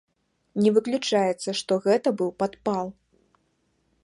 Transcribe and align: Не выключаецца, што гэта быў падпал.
Не 0.63 0.71
выключаецца, 0.77 1.49
што 1.59 1.73
гэта 1.87 2.17
быў 2.23 2.29
падпал. 2.43 2.91